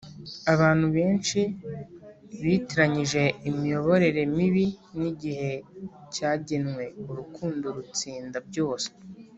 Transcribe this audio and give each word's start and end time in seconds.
abantu 0.53 0.85
benshi 0.97 1.39
bitiranyije 2.41 3.23
imiyoborere 3.49 4.21
mibi 4.35 4.65
nigihe 4.97 5.51
cyagenweurukundo 6.13 7.67
rutsinda 7.77 8.37
byose 8.49 8.89